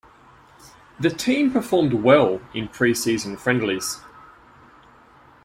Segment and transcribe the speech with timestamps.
[0.99, 3.99] The team performed well in pre-season friendlies.